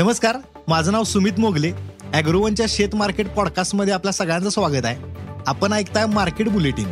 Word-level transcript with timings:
नमस्कार 0.00 0.36
माझं 0.68 0.92
नाव 0.92 1.04
सुमित 1.04 1.32
मोगले. 1.38 1.72
अॅग्रोवनच्या 2.14 2.66
शेत 2.68 2.94
मार्केट 2.94 3.28
पॉडकास्टमध्ये 3.28 3.94
आपल्या 3.94 4.12
सगळ्यांचं 4.12 4.48
स्वागत 4.48 4.84
आहे. 4.84 4.96
आपण 5.46 5.72
ऐकताय 5.72 6.06
मार्केट 6.06 6.48
बुलेटिन. 6.48 6.88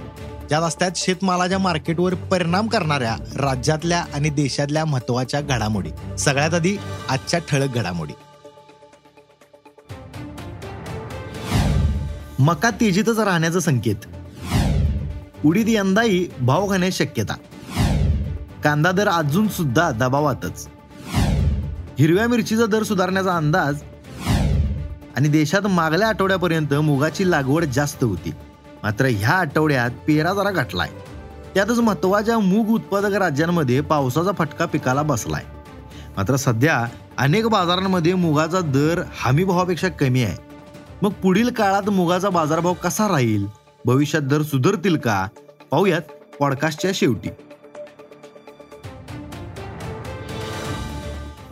ज्यात 0.49 0.63
असतात 0.63 0.91
शेतमालाच्या 0.97 1.59
मार्केटवर 1.59 2.15
परिणाम 2.15 2.67
करणाऱ्या 2.67 3.17
राज्यातल्या 3.37 4.05
आणि 4.15 4.29
देशातल्या 4.29 4.85
महत्त्वाच्या 4.85 5.41
घडामोडी. 5.41 6.17
सगळ्यात 6.19 6.55
आधी 6.55 6.77
आजच्या 7.09 7.41
ठळक 7.41 7.75
घडामोडी. 7.75 8.13
मका 12.39 12.71
तेजीतच 12.71 13.19
राहण्याचं 13.19 13.61
संकेत. 13.61 13.97
उडीद 15.45 15.67
यंदाही 15.69 16.29
भाव 16.41 16.73
घेण्याची 16.73 17.05
शक्यता. 17.05 17.35
कांदा 18.65 18.93
दर 18.93 19.09
अजून 19.09 19.49
सुद्धा 19.49 19.91
दबावातच. 19.91 20.69
हिरव्या 21.99 22.29
मिरचीचा 22.29 22.67
दर 22.67 22.83
सुधारण्याचा 22.83 23.37
अंदाज 23.37 23.83
आणि 25.17 25.29
देशात 25.29 25.67
मागल्या 25.67 26.09
आठवड्यापर्यंत 26.09 26.75
मुगाची 26.75 27.31
लागवड 27.31 27.65
जास्त 27.65 28.05
होती. 28.05 28.33
मात्र 28.83 29.05
ह्या 29.05 29.31
आठवड्यात 29.31 29.91
पेरा 29.91 30.35
जरा 30.35 30.51
घटलाय. 30.51 30.89
त्यातच 31.55 31.79
महत्त्वाच्या 31.79 32.39
मूग 32.39 32.69
उत्पादक 32.69 33.15
राज्यांमध्ये 33.15 33.81
पावसाचा 33.81 34.33
फटका 34.33 34.65
पिकाला 34.65 35.03
बसलाय. 35.03 35.43
मात्र 36.17 36.37
सध्या 36.37 36.85
अनेक 37.19 37.47
बाजारांमध्ये 37.47 38.15
मुगाचा 38.15 38.61
दर 38.61 39.03
हमीभावापेक्षा 39.21 39.89
कमी 39.89 40.25
आहे. 40.25 40.37
मग 41.03 41.11
पुढील 41.11 41.51
काळात 41.51 41.91
मुगाचा 41.91 42.29
बाजारभाव 42.29 42.73
कसा 42.73 43.09
राहील? 43.09 43.47
भविष्यात 43.85 44.23
दर 44.23 44.43
सुधारतील 44.43 44.97
का? 44.97 45.27
पाहूयात 45.71 46.03
पॉडकास्टच्या 46.41 46.91
शेवटी. 46.95 47.29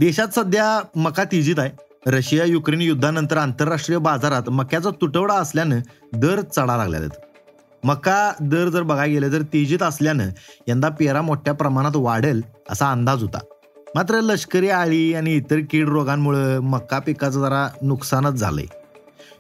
देशात 0.01 0.35
सध्या 0.35 0.81
मका 0.97 1.25
तेजीत 1.25 1.59
आहे. 1.59 1.71
रशिया 2.07 2.45
युक्रेन 2.45 2.81
युद्धानंतर 2.81 3.37
आंतरराष्ट्रीय 3.37 3.99
बाजारात 3.99 4.49
मक्याचा 4.49 4.91
तुटवडा 5.01 5.35
असल्यानं 5.35 5.79
दर 6.13 6.41
चढा 6.41 6.77
लागले 6.77 6.97
आहेत 6.97 7.85
मका 7.85 8.33
दर 8.41 8.69
जर 8.69 8.83
बघायला 8.83 9.13
गेलं 9.13 9.33
तर 9.33 9.43
तेजीत 9.53 9.83
असल्यानं 9.83 10.31
यंदा 10.69 10.89
पेरा 10.89 11.23
मोठ्या 11.23 11.55
प्रमाणात 11.55 11.97
वाढेल 11.97 12.43
असा 12.71 12.91
अंदाज 12.91 13.23
होता. 13.23 13.39
मात्र 13.95 14.21
लष्करी 14.21 14.69
आळी 14.71 15.15
आणि 15.15 15.35
इतर 15.35 15.61
कीड 15.71 15.89
रोगांमुळे 15.89 16.59
मका 16.59 16.99
पिकाचं 16.99 17.41
जरा 17.41 17.67
नुकसानच 17.83 18.35
झालंय. 18.35 18.67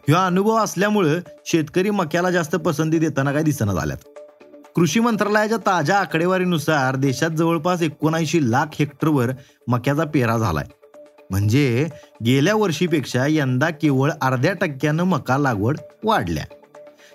ह्या 0.09 0.27
अनुभव 0.27 0.57
असल्यामुळं 0.57 1.19
शेतकरी 1.47 1.91
मक्याला 1.91 2.31
जास्त 2.31 2.57
पसंती 2.57 2.99
देताना 2.99 3.33
काय 3.33 3.43
दिसणं 3.43 3.75
झाल्यात. 3.75 4.16
कृषी 4.77 5.01
मंत्रालयाच्या 5.01 5.57
ताज्या 5.57 5.99
आकडेवारीनुसार 5.99 6.97
देशात 6.97 7.31
जवळपास 7.31 7.83
एकोणऐंशी 7.83 8.51
लाख 8.51 8.67
हेक्टरवर 8.79 9.31
मक्याचा 9.69 10.05
पेरा 10.05 10.37
झालाय. 10.39 10.65
म्हणजे 11.31 11.89
गेल्या 12.27 12.55
वर्षीपेक्षा 12.55 13.25
यंदा 13.29 13.71
केवळ 13.71 14.11
अर्ध्या 14.23 14.53
टक्क्यानं 14.53 15.03
मका 15.03 15.39
लागवड 15.39 15.77
वाढल्या. 16.05 16.45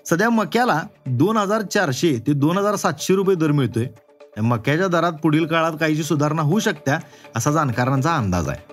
सध्या 0.06 0.30
मक्याला 0.30 0.80
दोन 1.06 1.36
हजार 1.36 1.62
चारशे 1.62 2.18
ते 2.26 2.32
दोन 2.32 2.58
हजार 2.58 2.76
सातशे 2.76 3.14
रुपये 3.14 3.36
दर 3.36 3.52
मिळतोय. 3.52 3.86
मक्याच्या 4.40 4.86
दरात 4.86 5.12
पुढील 5.12 5.46
काळात 5.46 5.72
काहीशी 5.80 6.02
सुधारणा 6.02 6.42
होऊ 6.42 6.58
शकत्या 6.58 6.98
असा 7.36 7.50
जाणकारांचा 7.50 8.16
अंदाज 8.16 8.48
आहे. 8.48 8.72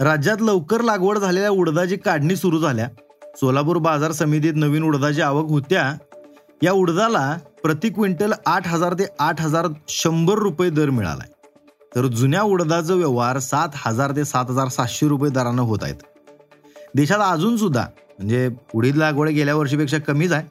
राज्यात 0.00 0.42
लवकर 0.42 0.80
लागवड 0.80 1.18
झालेल्या 1.18 1.50
उडदाची 1.50 1.96
काढणी 1.96 2.36
सुरू 2.36 2.58
झाल्या. 2.58 2.88
सोलापूर 3.40 3.76
बाजार 3.76 4.12
समितीत 4.12 4.52
नवीन 4.56 4.82
उडदाची 4.82 5.20
आवक 5.20 5.48
होत्या. 5.48 5.96
या 6.62 6.72
उडदाला 6.72 7.36
प्रति 7.62 7.88
क्विंटल 7.88 8.32
आठ 8.46 8.68
हजार 8.68 8.94
ते 8.94 9.04
आठ 9.18 9.40
हजार 9.40 9.66
शंभर 9.88 10.34
रुपये 10.34 10.70
दर 10.70 10.90
मिळालाय. 10.90 11.28
तर 11.96 12.06
जुन्या 12.06 12.42
उडदाचं 12.42 12.94
व्यवहार 12.94 13.38
सात 13.38 13.68
हजार 13.74 14.10
ते 14.16 14.24
सात 14.24 14.44
हजार 14.48 14.68
सातशे 14.68 15.08
रुपये 15.08 15.30
दरानं 15.30 15.62
होत 15.62 15.78
आहेत. 15.82 15.94
देशात 16.94 17.18
अजून 17.20 17.56
सुद्धा 17.56 17.86
म्हणजे 18.18 18.48
उडीद 18.74 18.96
लागवड 18.96 19.28
गेल्या 19.28 19.54
वर्षीपेक्षा 19.54 19.98
कमीच 19.98 20.32
आहे. 20.32 20.48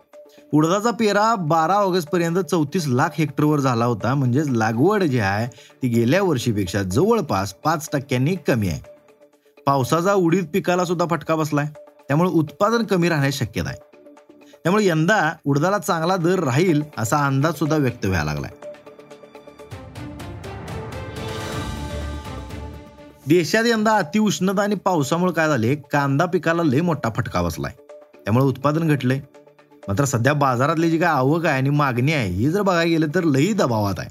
उडदाचा 0.54 0.92
पेरा 0.92 1.36
बारा 1.36 1.76
ऑगस्ट 1.76 2.10
पर्यंत 2.10 2.38
चौतीस 2.38 2.88
लाख 2.88 3.10
हेक्टरवर 3.18 3.60
झाला 3.60 3.86
होता. 3.86 4.16
म्हणजेच 4.16 4.50
लागवड 4.50 5.04
जी 5.04 5.20
आहे 5.20 5.48
ती 5.84 5.88
गेल्या 5.88 6.24
वर्षीपेक्षा 6.24 6.84
जवळपास 6.84 7.54
पाच 7.54 7.90
टक्क्यांनी 7.94 8.36
कमी 8.36 8.68
आहे. 8.68 8.82
पावसाचा 9.66 10.14
उडीद 10.14 10.46
पिकाला 10.54 10.86
सुद्धा 10.86 11.06
फटका 11.12 11.36
बसलाय. 11.36 11.68
त्यामुळे 12.09 12.30
उत्पादन 12.30 12.84
कमी 12.84 13.09
राहण्याची 13.09 13.38
शक्यता 13.38 13.70
आहे. 13.70 13.78
त्यामुळे 14.64 14.86
यंदा 14.86 15.34
उडदाला 15.46 15.78
चांगला 15.78 16.16
दर 16.18 16.40
राहील 16.40 16.81
असा 16.97 17.25
अंदाज 17.25 17.53
सुद्धा 17.53 17.78
व्यक्त 17.78 18.06
व्हायला 18.06 18.34
लागलाय. 18.34 18.52
देशात 23.28 23.64
यंदा 23.66 23.92
अतिउष्णता 23.92 24.62
आणि 24.62 24.75
पावसामुळे 24.75 25.34
काय 25.34 25.48
झाले? 25.48 25.75
कांदा 25.75 26.25
पिकाला 26.25 26.64
लय 26.64 26.81
मोठा 26.81 27.09
फटका 27.18 27.42
बसलाय. 27.42 27.72
त्यामुळे 28.25 28.46
उत्पादन 28.46 28.88
घटलंय 28.88 29.19
मात्र 29.88 30.06
सध्या 30.06 30.34
बाजारातली 30.34 30.90
जी 30.90 30.98
काय 30.98 31.09
आवक 31.09 31.46
आहे 31.46 31.58
आणि 31.58 31.69
मागणी 31.69 32.14
आहे 32.14 32.30
ही 32.30 32.50
जर 32.50 32.62
बघायला 32.62 32.90
गेलं 32.90 33.08
तर 33.16 33.24
लई 33.24 33.53
दबावात 33.53 34.00
आहे. 34.00 34.09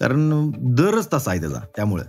कारण 0.00 0.50
दरच 0.58 1.08
तसा 1.12 1.30
आहे 1.30 1.40
त्याचा. 1.40 1.60
त्यामुळे 1.76 2.04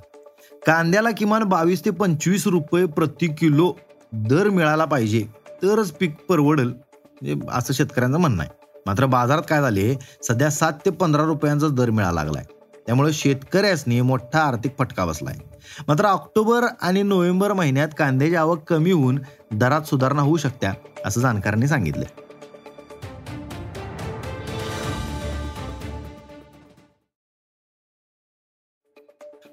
कांद्याला 0.67 1.11
किमान 1.11 1.43
बावीस 1.43 1.85
ते 1.85 1.89
पंचवीस 1.89 2.47
रुपये 2.47 2.85
प्रति 2.85 3.27
किलो 3.27 3.73
दर 4.15 4.49
मिळाला 4.49 4.85
पाहिजे 4.85 5.21
तरच 5.61 5.91
पीक 5.91 6.15
परवडेल 6.29 6.71
असं 7.51 7.73
शेतकऱ्यांचं 7.73 8.19
म्हणणं 8.19 8.41
आहे. 8.43 8.49
मात्र 8.85 9.05
बाजारात 9.05 9.43
काय 9.49 9.61
झाले 9.61 9.93
सध्या 10.23 10.49
सात 10.51 10.73
ते 10.85 10.89
पंधरा 10.89 11.23
रुपयांचा 11.25 11.67
दर 11.67 11.89
मिळाला 11.89 12.23
लागलाय. 12.23 12.43
त्यामुळे 12.87 13.11
शेतकऱ्यासनी 13.13 14.01
मोठा 14.01 14.39
आर्थिक 14.39 14.77
फटका 14.79 15.05
बसलाय. 15.05 15.35
मात्र 15.87 16.05
ऑक्टोबर 16.05 16.65
आणि 16.81 17.01
नोव्हेंबर 17.03 17.53
महिन्यात 17.53 17.89
कांद्याची 17.97 18.35
आवक 18.35 18.63
कमी 18.69 18.91
होऊन 18.91 19.19
दरात 19.53 19.87
सुधारणा 19.89 20.21
होऊ 20.21 20.37
शकत्या 20.37 20.73
असं 21.05 21.21
जाणकारांनी 21.21 21.67
सांगितलं 21.67 22.05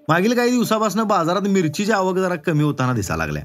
मागील 0.08 0.34
काही 0.36 0.50
दिवसापासून 0.50 1.02
बाजारात 1.02 1.42
मिरचीची 1.42 1.92
आवक 1.92 2.16
जरा 2.16 2.36
कमी 2.36 2.62
होताना 2.62 2.92
दिसायला 2.92 3.24
लागल्या. 3.24 3.42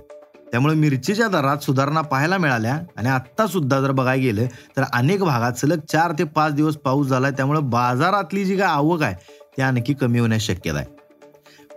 त्यामुळे 0.52 0.76
मिरचीच्या 0.76 1.28
दरात 1.28 1.58
सुधारणा 1.58 2.02
पाहायला 2.02 2.38
मिळाल्या. 2.38 2.78
आणि 2.98 3.10
आत्ता 3.10 3.48
सुद्धा 3.48 3.80
जर 3.82 3.92
बघायला 3.92 4.22
गेलं 4.22 4.46
तर 4.78 4.84
अनेक 4.94 5.24
भागात 5.24 5.54
सलग 5.54 5.80
चार 5.90 6.12
ते 6.20 6.24
पाच 6.26 6.54
दिवस 6.54 6.76
पाऊस 6.76 7.08
झालाय. 7.08 7.32
त्यामुळे 7.32 7.60
बाजारातली 7.60 8.46
जी 8.46 8.58
काय 8.58 8.68
आवक 8.68 9.02
आहे 9.02 9.16
ती 9.58 9.62
आणखी 9.62 9.94
कमी 9.94 10.20
होण्यास 10.20 10.42
शक्यता 10.42 10.78
आहे. 10.78 10.96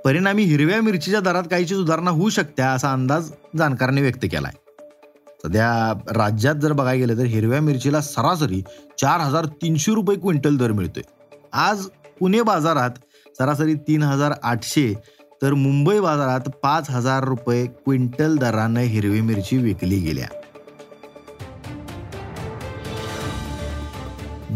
परिणामी 0.05 0.43
हिरव्या 0.43 0.81
मिरचीच्या 0.83 1.21
दरात 1.21 1.43
काहीची 1.51 1.75
सुधारणा 1.75 2.11
होऊ 2.11 2.29
शकते 2.29 2.63
असा 2.63 2.93
अंदाज 2.93 3.31
जाणकारांनी 3.59 4.01
व्यक्त 4.01 4.25
केलाय. 4.25 4.53
सध्या 5.43 5.93
राज्यात 6.11 6.55
जर 6.55 6.73
बघायला 6.73 6.99
गेलं 6.99 7.19
तर 7.19 7.25
हिरव्या 7.25 7.61
मिरचीला 7.61 8.01
सरासरी 8.01 8.63
चार 8.99 9.21
हजार 9.21 9.47
तीनशे 9.63 9.95
रुपये 9.95 10.17
क्विंटल 10.17 10.57
दर 10.57 10.73
मिळतोय. 10.73 11.03
आज 11.53 11.87
पुणे 12.21 12.43
बाजारात 12.43 12.91
सरासरी 13.39 13.75
तीन 13.89 14.03
हजार 14.03 14.33
आठशे 14.43 14.93
तर 15.43 15.55
मुंबई 15.55 16.01
बाजारात 16.01 16.49
पाच 16.63 16.91
हजार 16.91 17.25
रुपये 17.25 17.67
क्विंटल 17.67 18.37
दरानं 18.39 18.81
हिरवी 18.81 19.21
मिरची 19.21 19.57
विकली 19.57 19.99
गेल्या. 20.01 20.27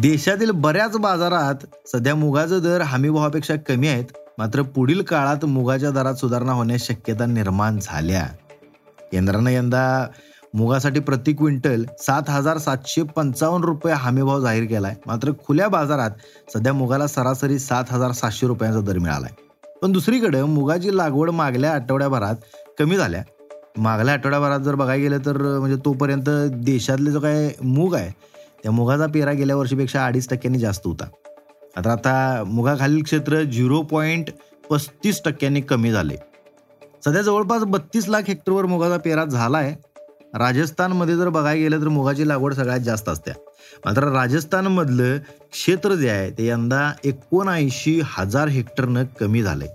देशातील 0.00 0.50
बऱ्याच 0.50 0.96
बाजारात 0.96 1.64
सध्या 1.92 2.14
मुगाचा 2.14 2.58
दर 2.58 2.80
हमीभावापेक्षा 2.80 3.54
कमी 3.68 3.88
आहेत 3.88 4.12
मात्र 4.38 4.62
पुढील 4.62 5.02
काळात 5.02 5.44
मुगाच्या 5.44 5.90
दरात 5.90 6.14
सुधारणा 6.14 6.52
होण्यास 6.52 6.86
शक्यता 6.86 7.26
निर्माण 7.26 7.78
झाल्या. 7.82 8.26
केंद्रानं 9.12 9.50
यंदा 9.50 10.06
मुगासाठी 10.54 11.00
प्रति 11.00 11.32
क्विंटल 11.32 11.84
सात 11.98 12.30
हजार 12.30 12.58
सातशे 12.58 13.02
पंचावन्न 13.16 13.64
रुपये 13.64 13.94
हमीभाव 13.94 14.40
जाहीर 14.40 14.64
केलाय 14.64 14.94
मात्र 15.06 15.32
खुल्या 15.46 15.68
बाजारात 15.68 16.10
सध्या 16.54 16.72
मुगाला 16.72 17.06
सरासरी 17.06 17.58
सात 17.58 17.84
हजार 17.90 18.12
सातशे 18.12 18.46
रुपयांचा 18.46 18.80
दर 18.80 18.98
मिळालाय. 18.98 19.30
पण 19.84 19.92
दुसरीकडे 19.92 20.42
मुगाची 20.42 20.96
लागवड 20.96 21.30
मागल्या 21.30 21.72
आठवड्याभरात 21.72 22.34
कमी 22.78 22.96
झाल्या. 22.96 23.22
मागल्या 23.76 24.14
आठवड्याभरात 24.14 24.60
जर 24.60 24.74
बघायला 24.74 25.02
गेलं 25.02 25.18
तर 25.18 25.36
म्हणजे 25.58 25.76
तोपर्यंत 25.84 26.28
देशातले 26.64 27.10
जो 27.10 27.20
काय 27.20 27.50
मूग 27.62 27.94
आहे 27.94 28.10
त्या 28.62 28.72
मुगाचा 28.72 29.06
पेरा 29.06 29.32
गेल्या 29.32 29.56
वर्षीपेक्षा 29.56 30.06
अडीच 30.06 30.28
टक्क्यांनी 30.28 30.58
जास्त 30.58 30.86
होता. 30.86 31.04
मात्र 31.76 31.90
आता 31.90 32.44
मुगाखालील 32.46 33.02
क्षेत्र 33.02 33.42
झिरो 33.42 33.82
पॉईंट 33.82 34.30
पस्तीस 34.70 35.20
टक्क्यांनी 35.24 35.60
कमी 35.60 35.92
झाले. 35.92 36.16
सध्या 37.04 37.22
जवळपास 37.22 37.64
बत्तीस 37.64 38.08
लाख 38.08 38.22
हेक्टरवर 38.28 38.66
मुगाचा 38.66 38.96
पेरा 38.96 39.24
झाला 39.24 39.58
आहे 39.58 39.74
राजस्थानमध्ये 40.34 41.16
जर 41.16 41.28
बघायला 41.28 41.60
गेलं 41.60 41.80
तर 41.80 41.88
मुगाची 41.88 42.28
लागवड 42.28 42.54
सगळ्यात 42.54 42.80
जास्त 42.80 43.08
असते. 43.08 43.30
मात्र 43.84 44.04
राजस्थानमधलं 44.04 45.18
क्षेत्र 45.52 45.94
जे 45.94 46.10
आहे 46.10 46.30
ते 46.30 46.46
यंदा 46.46 46.92
एकोणऐंशी 47.04 48.00
हजार 48.04 48.48
हेक्टरनं 48.48 49.04
कमी 49.20 49.42
झालंय. 49.42 49.68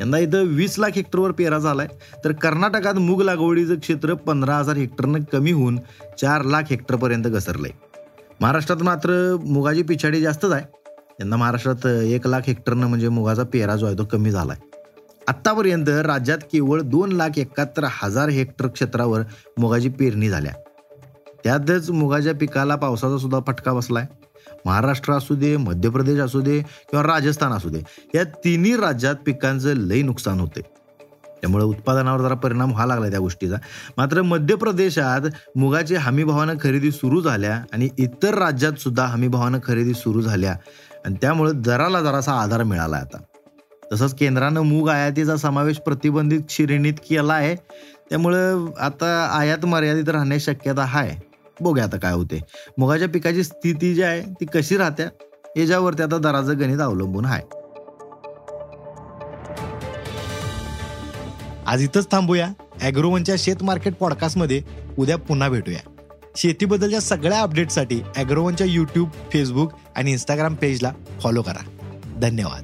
यंदा 0.00 0.18
इथं 0.18 0.42
वीस 0.42 0.78
लाख 0.78 0.90
हेक्टरवर 0.94 1.30
पेरा 1.30 1.58
झालाय. 1.58 1.86
तर 2.24 2.32
कर्नाटकात 2.32 2.94
मूग 2.94 3.22
लागवडीचं 3.22 3.78
क्षेत्र 3.78 4.14
पंधरा 4.14 4.56
हजार 4.56 4.76
हेक्टरनं 4.76 5.18
कमी 5.32 5.52
होऊन 5.52 5.78
चार 6.20 6.42
लाख 6.42 6.62
हेक्टरपर्यंत 6.70 7.24
घसरलंय. 7.24 7.70
महाराष्ट्रात 8.40 8.82
मात्र 8.82 9.36
मुगाची 9.44 9.82
पिछाडी 9.82 10.20
जास्तच 10.20 10.52
आहे. 10.52 10.64
यंदा 11.20 11.36
महाराष्ट्रात 11.36 11.86
एक 11.86 12.26
लाख 12.26 12.40
हेक्टरनं 12.46 12.86
म्हणजे 12.86 13.08
मुगाचा 13.08 13.42
पेरा 13.42 13.76
जो 13.76 13.86
आहे 13.86 13.98
तो 13.98 14.04
कमी 14.04 14.30
झालाय. 14.30 14.56
आत्तापर्यंत 15.28 15.88
राज्यात 15.88 16.38
केवळ 16.52 16.80
दोन 16.80 17.12
लाख 17.12 17.38
एकाहत्तर 17.38 17.84
हजार 18.02 18.28
हेक्टर 18.28 18.66
क्षेत्रावर 18.66 19.20
मुगाची 19.58 19.88
पेरणी 19.88 20.28
झाल्या. 20.28 20.52
त्यातच 21.44 21.90
मुगाच्या 21.90 22.34
पिकाला 22.34 22.76
पावसाचा 22.76 23.18
सुद्धा 23.18 23.40
फटका 23.46 23.72
बसलाय. 23.72 24.06
महाराष्ट्र 24.66 25.12
असू 25.12 25.34
दे 25.34 25.56
मध्य 25.56 25.88
प्रदेश 25.88 26.20
असू 26.20 26.40
दे 26.40 26.60
किंवा 26.60 27.02
राजस्थान 27.06 27.52
असू 27.52 27.68
दे 27.68 27.80
या 28.14 28.24
तिन्ही 28.24 28.76
राज्यात 28.76 29.14
पिकांचं 29.26 29.72
लई 29.72 30.02
नुकसान 30.02 30.40
होते 30.40 30.60
त्यामुळे 31.40 31.64
उत्पादनावर 31.64 32.20
जरा 32.20 32.34
परिणाम 32.34 32.70
व्हायला 32.70 32.94
लागला 32.94 33.10
त्या 33.10 33.18
गोष्टीचा. 33.18 33.56
मात्र 33.96 34.22
मध्य 34.22 34.54
प्रदेशात 34.54 35.20
मुगाची 35.56 35.94
हमीभावानं 35.94 36.54
खरेदी 36.62 36.90
सुरू 36.90 37.20
झाल्या 37.20 37.54
आणि 37.72 37.88
इतर 37.98 38.34
राज्यात 38.34 38.72
सुद्धा 38.72 39.06
हमीभावानं 39.06 39.58
खरेदी 39.64 39.94
सुरू 39.94 40.20
झाल्या. 40.20 40.56
आणि 41.06 41.16
त्यामुळे 41.20 41.52
दराला 41.52 42.00
जरासा 42.00 42.32
आधार 42.32 42.62
मिळाला 42.62 42.96
आता. 42.96 43.18
तसंच 43.94 44.14
केंद्रानं 44.14 44.60
मूग 44.60 44.88
आयातीचा 44.88 45.36
समावेश 45.36 45.76
प्रतिबंधित 45.76 46.40
श्रेणीत 46.50 46.92
केला 46.92 47.34
आहे. 47.34 47.54
त्यामुळं 48.10 48.66
आता 48.80 49.28
आयात 49.32 49.66
मर्यादित 49.66 50.08
राहण्याची 50.08 50.44
शक्यता 50.44 50.82
आहे 50.82 51.22
बघूया 51.60 51.84
आता 51.84 51.96
काय 51.96 52.12
होते. 52.12 52.40
मुगाच्या 52.78 53.08
पिकाची 53.08 53.44
स्थिती 53.44 53.94
जी 53.94 54.02
आहे 54.02 54.22
ती 54.40 54.44
कशी 54.44 54.76
राहत्या 54.76 55.06
याच्यावरती 55.56 56.02
आता 56.02 56.18
दराचं 56.18 56.58
गणित 56.58 56.78
अवलंबून 56.78 57.24
आहे. 57.24 57.42
आज 61.66 61.82
इथंच 61.82 62.10
थांबूया. 62.10 62.48
अॅग्रोवनच्या 62.82 63.34
शेत 63.38 63.62
मार्केट 63.62 63.94
पॉडकास्टमध्ये 63.94 64.62
उद्या 64.98 65.18
पुन्हा 65.18 65.48
भेटूया. 65.48 65.90
शेतीबद्दलच्या 66.36 67.00
सगळ्या 67.00 67.40
अपडेटसाठी 67.40 68.00
अॅग्रोवनच्या 68.16 68.66
यूट्यूब 68.66 69.08
फेसबुक 69.32 69.72
आणि 69.96 70.12
इंस्टाग्राम 70.12 70.54
पेजला 70.54 70.92
फॉलो 71.22 71.42
करा. 71.42 71.90
धन्यवाद. 72.20 72.62